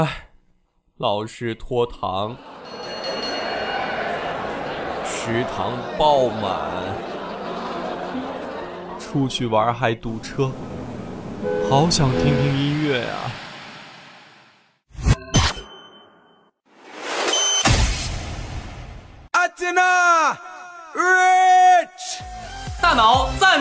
[0.00, 0.28] 唉，
[0.98, 2.36] 老是拖堂，
[5.04, 6.54] 食堂爆满，
[9.00, 10.52] 出去玩还堵车，
[11.68, 13.26] 好想听听音乐啊！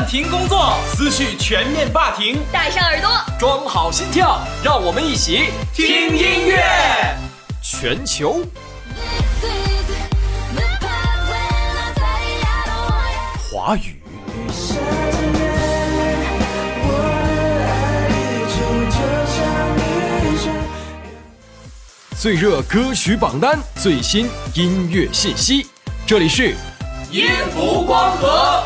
[0.07, 6.63] 停工作，思绪全面霸停，戴上耳朵，装好心跳，让我们一起听音乐。
[7.61, 8.41] 全球。
[13.51, 14.01] 华语。
[22.17, 25.67] 最热歌曲榜单，最新音乐信息，
[26.05, 26.55] 这里是
[27.12, 28.63] 音符光合。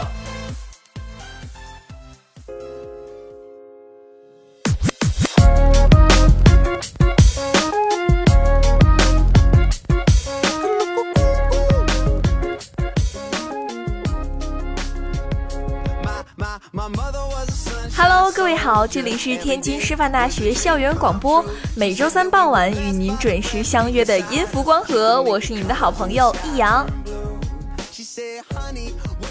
[18.87, 21.43] 这里是天津师范大学校园广播，
[21.75, 26.85] 每周三傍晚与您准时相约的音符光合，我是你们的好朋友易阳。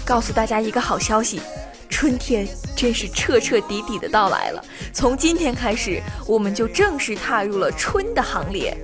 [0.05, 1.41] 告诉大家一个好消息，
[1.89, 4.63] 春天真是彻彻底底的到来了。
[4.93, 8.75] 从今天开始，我们就正式踏入了春的行列。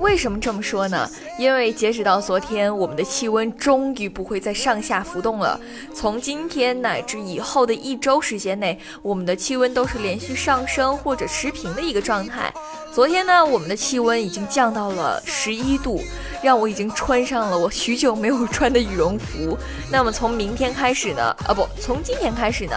[0.00, 1.08] 为什么这么说呢？
[1.38, 5.60] 因为截止到昨天，我们的气温终于不会再上下浮动了。
[5.94, 12.52] 从今天乃至以后的一周时间内，我们的气温都是连续上升或者持平的一个状态。
[12.92, 16.02] 昨天呢，我们的气温已经降到了十一度，
[16.42, 19.56] 让我已经穿上了我许久没有穿的羽绒服。
[19.92, 21.22] 那么从明天开始呢？
[21.46, 22.74] 啊不，从今天开始呢？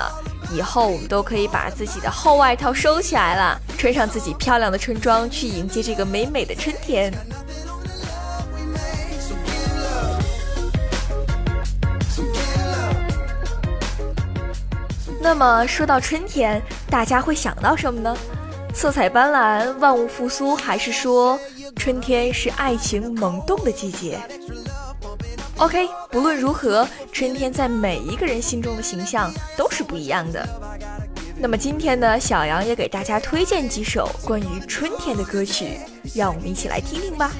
[0.54, 7.12] 以后我们都可以把自己的厚外套收起来了，穿上自己漂亮的春装，去迎接这个美美的春天。
[15.20, 18.16] 那么说到春天，大家会想到什么呢？
[18.76, 21.40] 色彩斑斓、万物复苏，还是说
[21.76, 24.20] 春天是爱情萌动的季节
[25.58, 30.48] ？OK，不论如何，春天在每一个人心中的形象都是不一样的。
[31.38, 35.80] 那么今天呢，小杨也给大家推荐几首关于春天的歌曲，
[36.16, 37.32] 让我们一起来听听吧。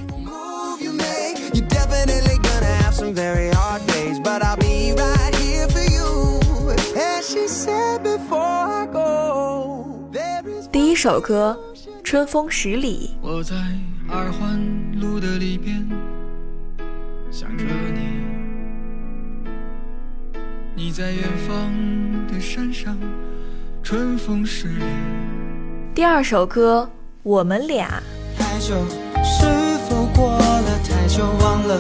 [10.72, 11.58] 第一首歌
[12.04, 13.12] 《春风十里》。
[13.28, 13.56] 我在
[14.10, 14.60] 二环
[15.00, 15.88] 路的里边。
[17.54, 18.02] 想着你，
[20.76, 21.72] 你在远方
[22.28, 22.98] 的山上，
[23.84, 24.84] 春风十里。
[25.94, 26.90] 第二首歌，
[27.22, 28.02] 我们俩。
[28.38, 28.74] 太久，
[29.24, 29.46] 是
[29.88, 31.24] 否过了太久？
[31.42, 31.80] 忘了，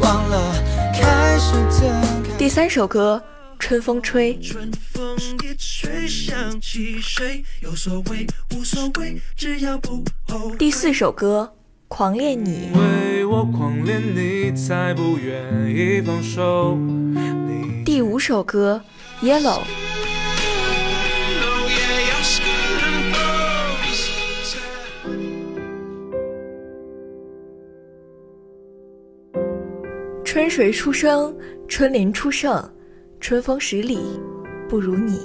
[0.00, 0.52] 忘了，
[0.92, 2.36] 开始的。
[2.36, 3.22] 第三首歌，
[3.58, 4.38] 春风吹。
[4.40, 7.42] 春风一吹，想起谁？
[7.62, 10.56] 有所谓，无所谓，只要不后悔。
[10.58, 11.54] 第四首歌。
[11.88, 16.76] 狂恋你，为我狂恋你，才不愿意放手。
[17.84, 18.82] 第五首歌
[19.22, 19.60] ，Yellow。
[30.24, 31.34] 春水初生，
[31.68, 32.68] 春林初盛，
[33.20, 34.00] 春风十里
[34.68, 35.20] 不如你。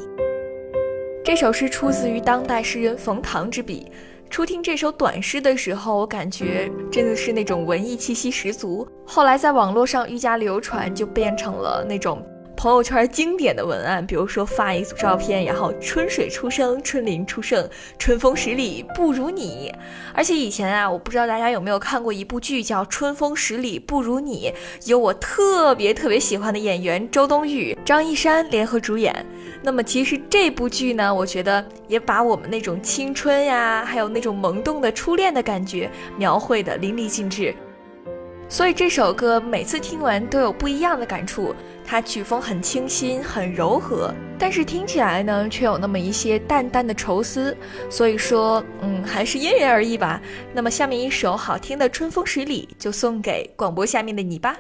[1.26, 3.88] 这首诗出自于当代诗人冯唐之笔。
[4.32, 8.88] 初听这首短诗的时候，我感觉真的是那种文艺气息十足。
[9.06, 12.26] 后来在网络上愈加流传，就变成了那种
[12.62, 14.06] 朋友圈经典的文案。
[14.06, 17.68] 比如说发一组照片，然后春水初生，春林初盛，
[17.98, 19.74] 春风十里不如你。
[20.14, 24.54] 而且以前啊，我不知道大家有没有看过一部剧叫《春风十里不如你》，
[24.88, 29.26] 有我特别特别喜欢的演员周冬雨、张一山联合主演。
[29.64, 37.56] 那么其实这部剧呢，我觉得也把我们那种青春呀，还有那种萌动的初恋的感觉描绘的淋漓尽致。
[38.52, 41.56] 所以这首歌每次听完都有不一样的感触。
[41.86, 47.56] 它曲风很清新，很柔和，但是听起来呢，却有那么一些淡淡的愁思。
[47.90, 50.22] 所以说，嗯，还是因人而异吧。
[50.54, 54.58] 那么下面一首好听的《春风十里》就送给广播下面的你吧。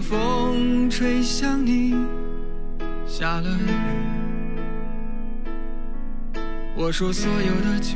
[0.00, 1.94] 风吹向你，
[3.06, 3.70] 下了雨。
[6.74, 7.94] 我说所有的酒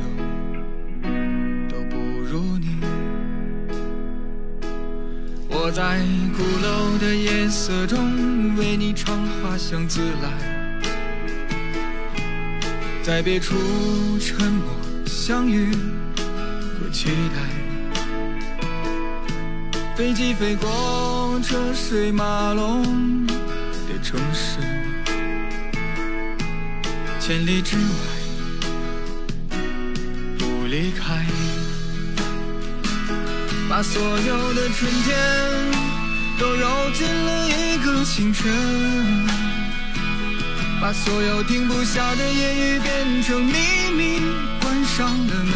[1.67, 2.77] 都不如你。
[5.49, 5.99] 我在
[6.37, 10.81] 鼓楼的夜色中为你唱花香自来，
[13.01, 13.55] 在别处
[14.19, 14.67] 沉默
[15.05, 17.41] 相遇和期待。
[19.95, 20.67] 飞机飞过
[21.41, 23.33] 车水马龙的
[24.01, 24.57] 城市，
[27.19, 27.81] 千里之外
[30.37, 31.25] 不离开，
[33.69, 35.15] 把所有的春天
[36.39, 38.51] 都揉进了一个清晨，
[40.81, 43.53] 把所有停不下的言语变成秘
[43.95, 44.21] 密，
[44.61, 45.53] 关上了门。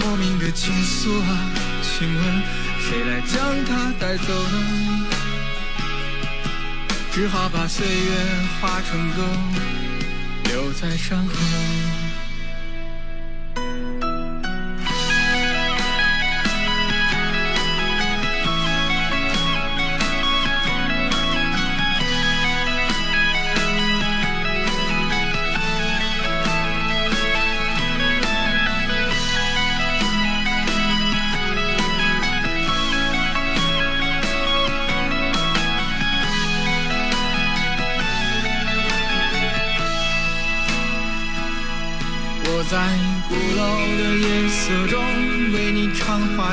[0.00, 1.38] 莫名的情愫啊，
[1.82, 2.42] 请问
[2.88, 5.06] 谁来将它带走呢？
[7.12, 8.12] 只好把岁月
[8.60, 9.24] 化成歌，
[10.44, 12.05] 留在山河。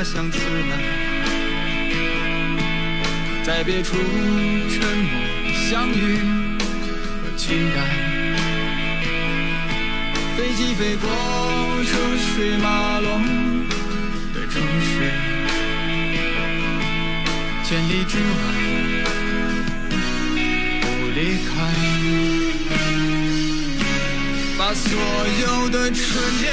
[0.04, 0.76] 唱花香自来，
[3.42, 3.96] 在别处
[4.68, 5.10] 沉默
[5.70, 6.18] 相遇
[7.22, 7.80] 和期待。
[10.36, 11.08] 飞机飞过
[11.84, 13.24] 车水马龙
[14.34, 15.10] 的城市，
[17.64, 18.22] 千里之外
[20.82, 21.50] 不离开。
[24.56, 24.92] 把所
[25.40, 25.98] 有的春
[26.38, 26.52] 天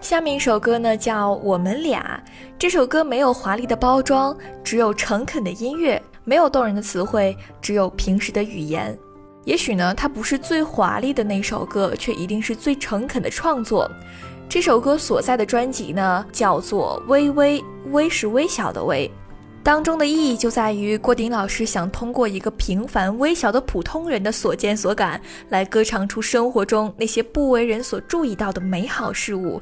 [0.00, 2.20] 下面一首歌呢，叫《我们俩》。
[2.58, 8.98] 这首歌没有华丽的包装，只有诚恳的音乐；没有动人的词汇，只有平实的语言。
[9.44, 13.90] 也许呢，它不是最华丽的那首歌，却一定是最诚恳的创作。
[14.48, 19.08] 这首歌所在的专辑呢，叫做《微微》，微是微小的微。
[19.62, 29.60] 当中的意义就在于郭顶老师想通过一个平凡微小的普通人的所见所感，来歌唱出生活中那些不为人所注意到的美好事物。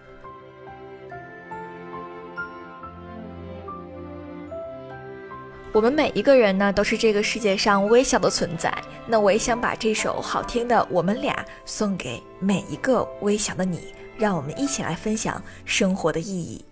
[5.72, 8.72] 我们每一个人呢，都是这个世界上微小的存在。
[9.06, 11.32] 那我也想把这首好听的《我们俩》
[11.66, 16.64] 送给每一个微小的你，让我们一起来分享生活的意义。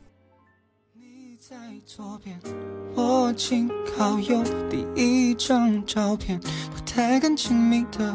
[0.95, 2.41] 你在左边，
[2.95, 8.15] 我紧靠右，第一张照片，不太敢亲密的，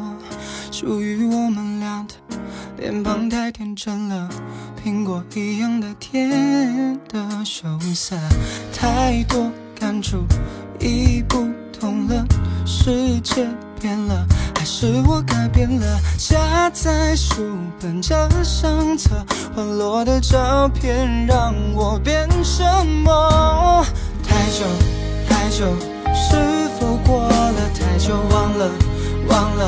[0.72, 2.14] 属于我们俩的，
[2.76, 4.28] 脸庞太天真了，
[4.84, 8.16] 苹果一样的甜的羞涩，
[8.74, 10.18] 太多感触。
[10.82, 11.46] 已不
[11.78, 12.24] 同了，
[12.66, 13.46] 世界
[13.80, 14.26] 变了，
[14.58, 16.00] 还是我改变了？
[16.18, 19.10] 夹在书本这相册，
[19.54, 22.64] 滑落的照片让我变什
[23.04, 23.86] 么？
[24.26, 24.64] 太久
[25.28, 25.66] 太久，
[26.12, 28.14] 是否过了太久？
[28.30, 28.68] 忘了
[29.28, 29.64] 忘了，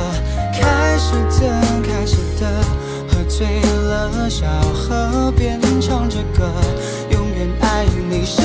[0.52, 2.64] 开始的开始的，
[3.08, 6.50] 喝醉了，小河边唱着歌，
[7.10, 8.42] 永远爱你是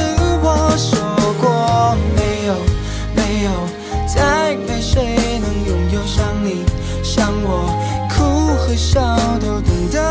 [0.52, 1.00] 我说
[1.40, 2.54] 过没有？
[3.16, 3.52] 没有，
[4.08, 6.66] 再没谁能拥有像你，
[7.04, 7.74] 像我，
[8.10, 8.18] 哭
[8.58, 9.00] 和笑
[9.40, 10.09] 都懂得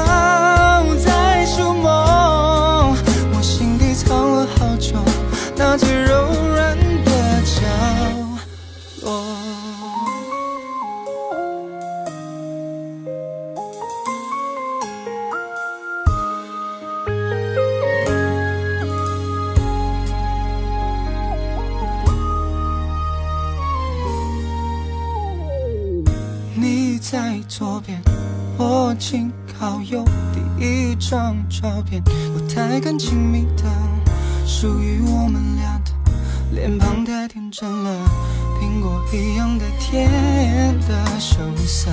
[39.97, 41.91] 样的羞涩，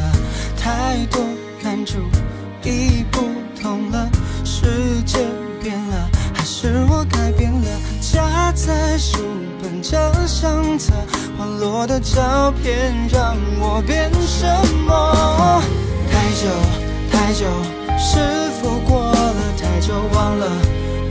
[0.57, 1.21] 太多
[1.63, 1.99] 感触
[2.63, 3.21] 已不
[3.61, 4.09] 同了，
[4.43, 5.19] 世界
[5.61, 7.67] 变了，还是我改变了？
[8.01, 9.19] 夹在书
[9.61, 10.93] 本这相册。
[11.37, 14.45] 滑落的照片让我变什
[14.85, 15.61] 么？
[16.09, 16.47] 太久
[17.11, 17.45] 太久，
[17.97, 19.33] 是否过了？
[19.57, 19.93] 太久？
[20.13, 20.47] 忘了？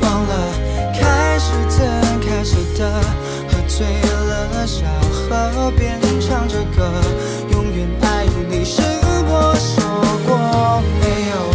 [0.00, 0.34] 忘了，
[0.98, 1.86] 开始怎
[2.20, 3.00] 开始的，
[3.48, 6.00] 喝醉了，小河边
[6.34, 6.90] 唱着歌，
[7.52, 9.84] 永远爱你是我说
[10.26, 11.53] 过没有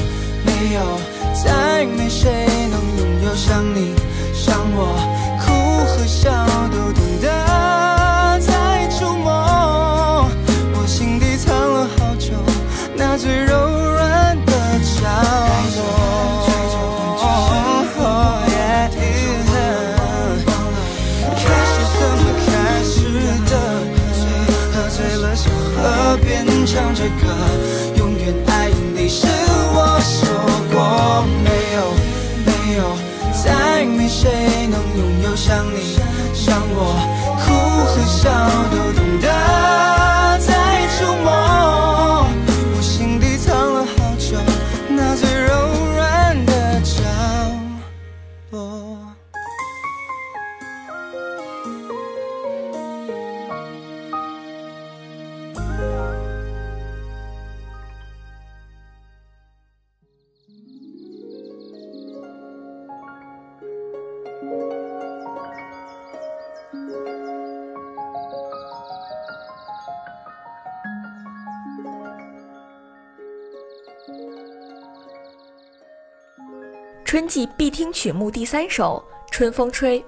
[33.43, 35.97] 再没谁能拥有像你
[36.33, 36.77] 像我，
[37.41, 37.45] 哭
[37.85, 38.29] 和笑
[38.71, 39.48] 都懂得。
[77.29, 79.99] 季必听曲目第三首《春风吹》，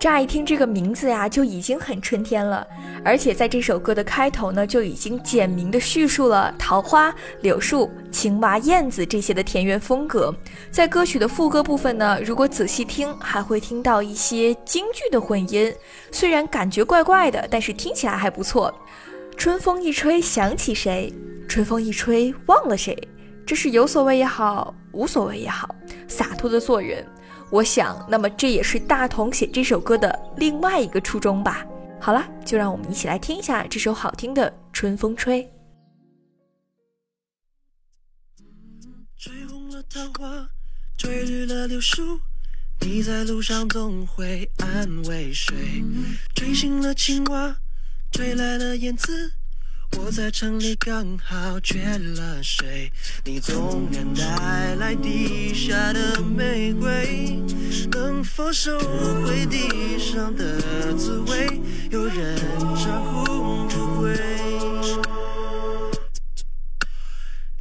[0.00, 2.66] 乍一听这个名字呀，就已经很春天了。
[3.04, 10.34] 而且在这首歌的开头呢，就已经简明的叙述了桃花、柳树、青蛙、燕子这些的田园风格。
[10.72, 15.72] 在歌曲的副歌部分呢，如果仔细听，还会听到一些京剧的混音，
[16.10, 18.74] 虽然感觉怪怪的，但是听起来还不错。
[19.36, 21.12] 春风一吹想起谁？
[21.48, 22.96] 春风一吹忘了谁？
[23.46, 25.72] 这是有所谓也好，无所谓也好，
[26.08, 27.06] 洒脱的做人。
[27.48, 31.64] 我想，那么这也是大同写这首歌的另外一个初衷吧。
[32.00, 35.44] 好了，就让我们一起来听一下这首好听的《春风吹》。
[39.16, 40.48] 吹红了桃花，
[40.98, 42.18] 追日了柳树，
[42.80, 45.54] 你在路上总会安慰谁？
[46.34, 47.56] 追醒了青蛙，
[48.10, 49.30] 追来了燕子。
[49.92, 52.92] 我在城里刚好缺了谁？
[53.24, 57.40] 你纵然带来地下的玫瑰，
[57.90, 58.78] 能否收
[59.24, 61.60] 回地上的滋味？
[61.90, 64.16] 有人招呼不归。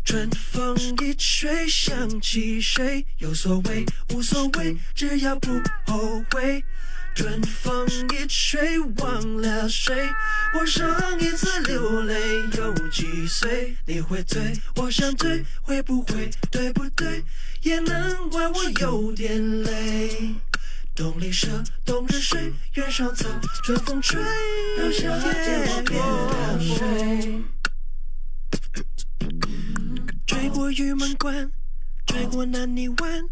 [0.04, 3.06] 春风一吹，想起谁？
[3.18, 5.52] 有所谓，无所谓，只要不
[5.88, 6.64] 后悔。
[7.16, 9.96] 春风一吹，忘了谁？
[10.54, 12.20] 我上一次流泪
[12.58, 13.78] 有几岁？
[13.86, 17.24] 你会醉，我想醉，会不会对不对？
[17.62, 20.36] 也难怪我有点累。
[20.94, 23.30] 东篱舍，冬日睡，原上草，
[23.64, 24.22] 春风吹，
[24.78, 27.42] 让夏天变了水。
[30.28, 31.50] 追过玉门关，
[32.06, 33.24] 追过南泥湾。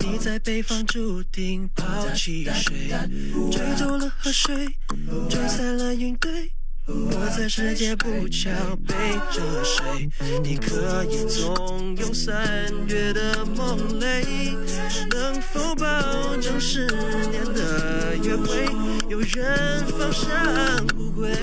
[0.00, 2.88] 你在北方注定抛弃谁？
[3.50, 4.68] 追走了河水，
[5.28, 6.50] 吹散了云堆。
[6.86, 8.50] 我在世界不巧
[8.86, 8.94] 背
[9.32, 10.08] 着谁？
[10.42, 14.24] 你可以纵容三月的梦泪，
[15.10, 16.86] 能否保证十
[17.30, 18.64] 年的约会，
[19.08, 21.34] 有人放生不回？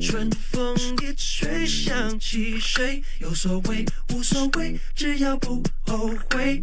[0.00, 1.27] 春风一吹，
[1.98, 3.02] 想起谁？
[3.18, 3.84] 有所谓，
[4.14, 6.62] 无所谓，只要不后悔。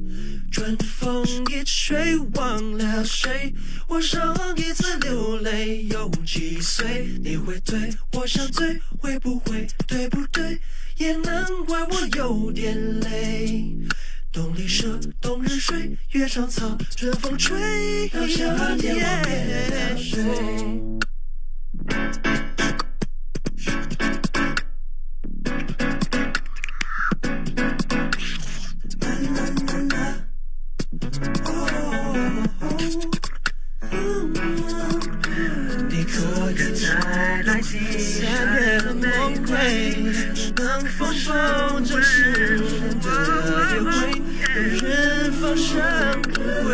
[0.49, 3.53] 春风一吹，忘了谁？
[3.89, 7.09] 我上一次流泪有几岁？
[7.21, 7.77] 你会醉，
[8.13, 10.57] 我想醉，会不会对不对？
[10.95, 13.75] 也难怪我有点累。
[14.31, 20.21] 冬里舍，冬日睡，月上草，春风吹，到夏天变了水。
[37.65, 38.21] 再来三
[38.53, 39.97] 月的梦归，
[40.55, 43.05] 能否保证十年的
[43.73, 43.89] 约会，
[44.55, 45.73] 有人放生
[46.21, 46.35] 不
[46.67, 46.69] 回？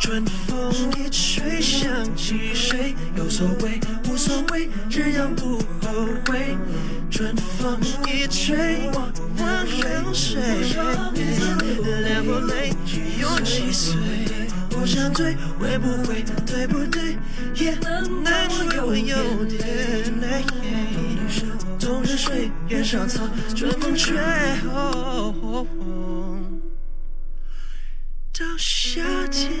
[0.00, 2.94] 春风一吹，想起谁？
[3.16, 6.56] 有所谓，无所谓，只要不后悔。
[7.10, 10.40] 春风一吹，忘了谁？
[12.04, 12.72] 流过泪
[13.20, 13.94] 有几岁？
[14.76, 17.16] 我想醉，会不会对不对？
[17.54, 19.60] 也难怪我有点
[20.20, 20.44] 累。
[21.78, 24.16] 冬日睡，原上草，春风吹。
[28.36, 29.52] 到夏天，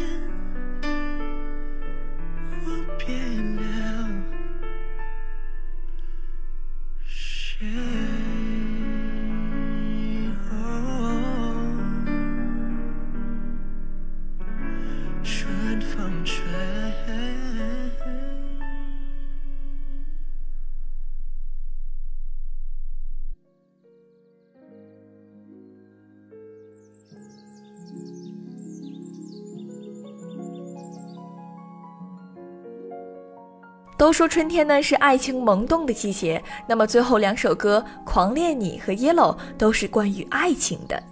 [34.04, 41.02] 都说春天呢是爱情萌动的季节，那么最后两首歌《狂恋你》和《Yellow》都是关于爱情的。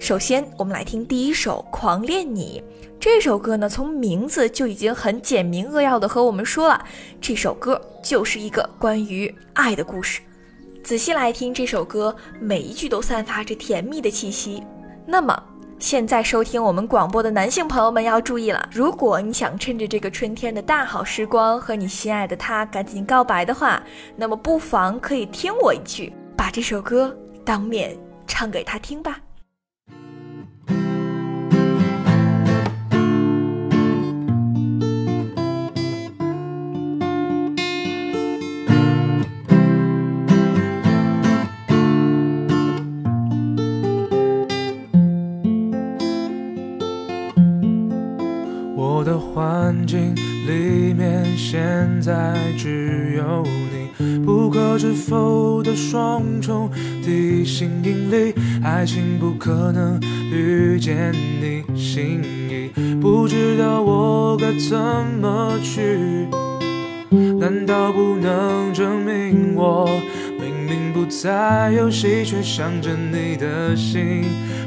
[0.00, 2.60] 首先，我们来听第一首《狂恋你》
[2.98, 6.84] 这首歌呢，从名字就已经很简明扼要的和我们说了，
[7.20, 10.20] 这首歌就是一个关于爱的故事。
[10.82, 14.60] 仔细来听这首歌，每一句都散发着甜蜜的气息。
[15.06, 15.40] 那么，
[15.78, 23.82] 现在收听我们广播的男性朋友们要注意了，如果你想趁着这个春天的大好时光和你心爱的他赶紧告白的话，
[24.16, 27.94] 那么不妨可以听我一句，把这首歌当面
[28.26, 29.18] 唱给他听吧。
[54.84, 56.70] 是否的双重
[57.02, 59.98] 地心引力，爱情不可能
[60.30, 62.20] 遇见你心
[62.50, 62.68] 意，
[63.00, 64.76] 不知道我该怎
[65.22, 66.28] 么去。
[67.40, 69.88] 难道不能证明我
[70.38, 74.24] 明明不在游戏，却想着你的心，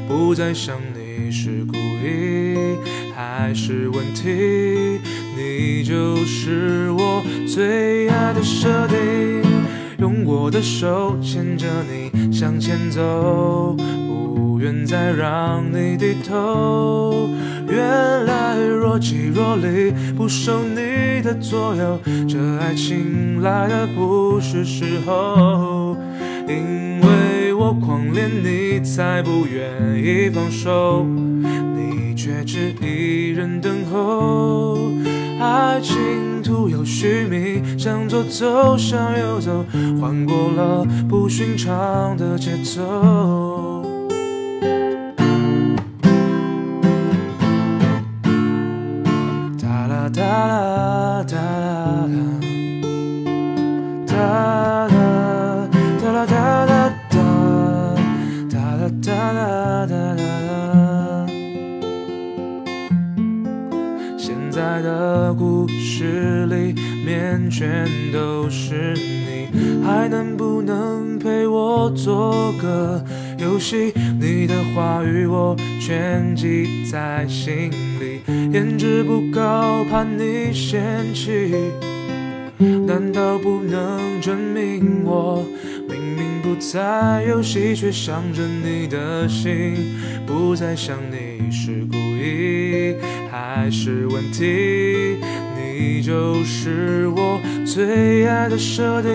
[0.08, 2.76] 不再想你是故意
[3.14, 4.98] 还是问题？
[5.36, 8.96] 你就是我最爱的设定，
[9.98, 13.74] 用我的手牵着你向前走，
[14.06, 17.28] 不愿再让你低头。
[17.68, 25.96] 原来若即若离，不受你的左右，这爱情来的不是时候。
[26.46, 34.78] 因为我狂恋你，才不愿意放手，你却只一人等候。
[35.40, 39.62] 爱情有虚名，向左走，向右走，
[40.00, 43.84] 换过了不寻常的节奏。
[49.60, 52.08] 哒啦哒啦哒啦
[54.06, 54.14] 哒
[67.50, 69.48] 全都是你，
[69.84, 73.04] 还能不能陪我做个
[73.38, 73.92] 游戏？
[74.20, 77.70] 你的话语我全记在心
[78.00, 78.22] 里，
[78.52, 80.82] 颜值不高怕你嫌
[81.14, 81.52] 弃，
[82.86, 85.44] 难道不能证明我
[85.88, 89.74] 明明不在游戏，却想着你的心？
[90.26, 92.94] 不再想你是故意
[93.30, 95.16] 还是问题？
[95.78, 99.10] 你就是我最爱的设定。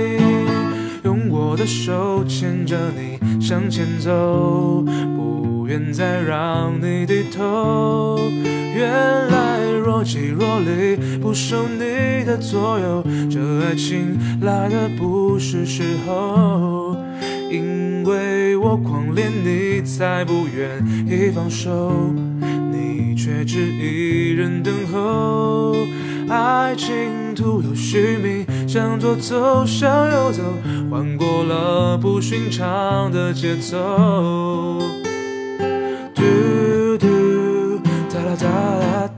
[1.03, 4.81] 用我的手牵着你向前走，
[5.17, 8.17] 不愿再让你低头。
[8.73, 8.89] 原
[9.27, 16.95] 来若即若离，不受你的左右，这爱情来的不是时候。
[17.51, 21.91] 因为我狂恋你，才不愿意放手，
[22.71, 25.75] 你却只一人等候。
[26.33, 30.41] 爱情徒有虚名，向左走，向右走，
[30.89, 33.77] 换过了不寻常的节奏。
[36.15, 37.77] 嘟嘟，
[38.11, 39.09] 哒啦哒啦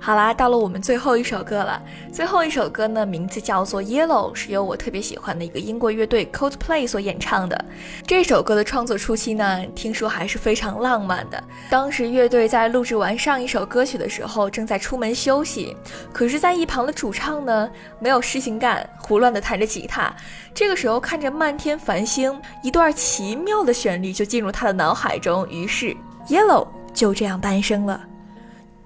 [0.00, 1.82] 好啦，到了我们最后一首歌了。
[2.12, 7.64] 最后一首歌呢，名字叫做《Yellow》，是由我特别喜欢的一个英国乐队 Coldplay 所演唱的。
[8.06, 11.42] 这首歌的创作初期呢，听说还是非常浪漫的。
[11.68, 15.76] 当时乐队在录制完上一首歌曲的时候，正在出门休息，
[16.12, 20.14] 可是，在一旁的主唱呢，没有事情干，胡乱的弹着吉他。
[20.54, 25.86] 这个时候，看着漫天繁星，一段奇妙的旋律就进入他的脑海中，于是
[26.28, 28.00] 《Yellow》就这样诞生了。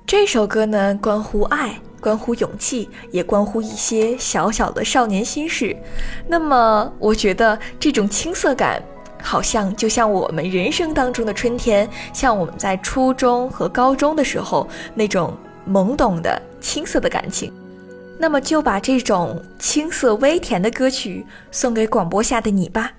[0.07, 5.75] 这首歌呢，关乎爱，关乎勇气，也关乎一些小小的少年心事。
[6.29, 8.83] 那么，我觉得这种青涩感，
[9.23, 15.35] 好像就像我们人生当中的春天，像我们在初中和高中的时候那种
[15.67, 17.53] 懵懂的青涩的感情。
[18.19, 22.93] 那么，就把这种青涩微甜的歌曲送给广播下的你吧。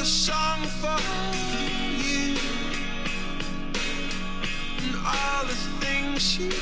[0.00, 0.96] A song for
[1.98, 2.36] you,
[4.84, 6.56] and all the things you do.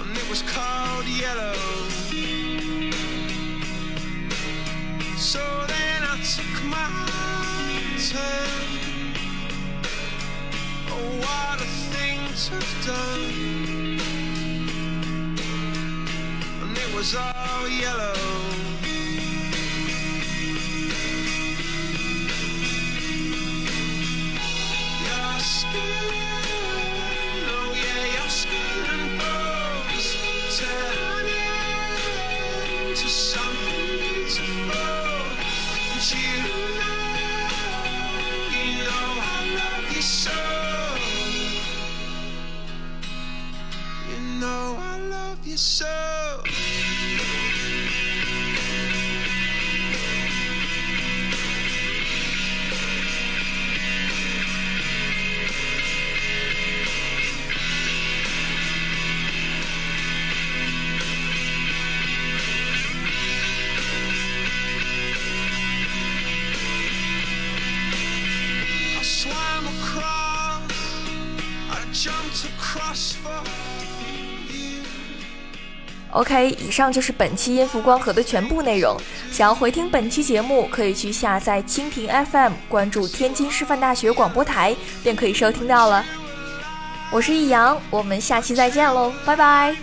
[0.00, 1.54] and it was called yellow.
[5.16, 6.88] So then I took my
[8.10, 9.14] turn.
[10.90, 14.00] Oh, what a thing to have done.
[16.62, 18.27] And it was all yellow.
[44.48, 45.94] Know I love you so.
[76.18, 78.96] OK，以上就是本期音符光合的全部内容。
[79.30, 86.04] 想要回听本期节目，可以去下载蜻蜓 FM，关注天津师范大学广播台，便可以收听到了。
[87.12, 89.76] 我是易阳，我们下期再见喽，拜拜。